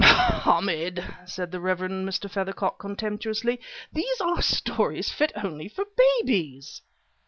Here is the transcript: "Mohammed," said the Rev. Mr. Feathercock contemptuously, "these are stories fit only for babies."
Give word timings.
"Mohammed," 0.01 1.03
said 1.27 1.51
the 1.51 1.59
Rev. 1.59 1.77
Mr. 1.81 2.27
Feathercock 2.27 2.79
contemptuously, 2.79 3.61
"these 3.93 4.19
are 4.19 4.41
stories 4.41 5.11
fit 5.11 5.31
only 5.35 5.67
for 5.67 5.85
babies." 6.17 6.81